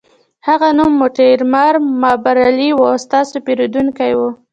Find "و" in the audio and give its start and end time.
2.73-2.79, 4.17-4.21